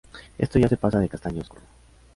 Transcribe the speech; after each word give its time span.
Esto 0.39 0.57
ya 0.57 0.67
se 0.67 0.77
pasa 0.77 0.97
de 0.99 1.07
castaño 1.07 1.41
oscuro 1.43 1.61